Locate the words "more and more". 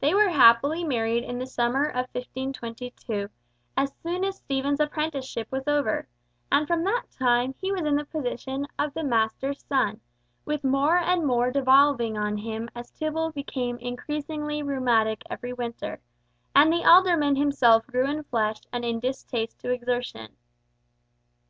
10.62-11.50